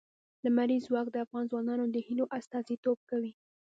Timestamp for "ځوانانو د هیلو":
1.51-2.25